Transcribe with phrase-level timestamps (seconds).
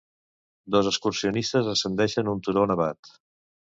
[0.77, 3.19] Dos excursionistes ascendeixen un turó nevat